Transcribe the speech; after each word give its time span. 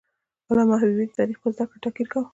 علامه 0.49 0.75
حبیبي 0.81 1.05
د 1.07 1.11
تاریخ 1.19 1.37
پر 1.41 1.49
زده 1.55 1.63
کړه 1.69 1.79
تاکید 1.83 2.07
کاوه. 2.11 2.29